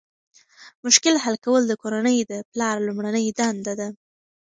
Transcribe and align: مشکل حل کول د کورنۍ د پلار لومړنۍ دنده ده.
مشکل 0.85 1.15
حل 1.23 1.35
کول 1.45 1.63
د 1.67 1.73
کورنۍ 1.81 2.17
د 2.31 2.33
پلار 2.51 2.75
لومړنۍ 2.87 3.25
دنده 3.39 3.73
ده. 3.79 3.87